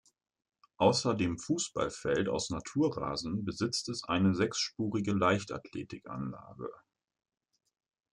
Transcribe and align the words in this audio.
Außer 0.77 1.13
dem 1.13 1.37
Fußballfeld 1.37 2.27
aus 2.27 2.49
Naturrasen 2.49 3.45
besitzt 3.45 3.87
es 3.87 4.03
eine 4.03 4.33
sechsspurige 4.33 5.11
Leichtathletikanlage. 5.13 6.71